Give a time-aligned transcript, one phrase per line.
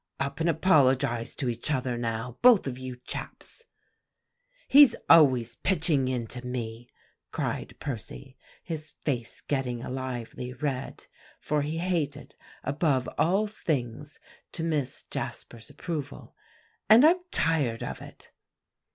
[0.19, 3.65] Up and apologize to each other, now, both of you chaps."
[4.67, 6.89] "He's always pitching into me,"
[7.31, 11.05] cried Percy, his face getting a lively red,
[11.39, 14.19] for he hated above all things
[14.53, 16.35] to miss Jasper's approval;
[16.89, 18.31] "and I'm tired of it."